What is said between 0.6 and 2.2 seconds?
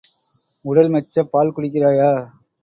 உடல் மெச்சப் பால் குடிக்கிறாயா?